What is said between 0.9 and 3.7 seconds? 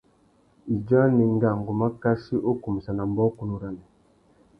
anénga, ngu mà kachi u kumsana mbōkunú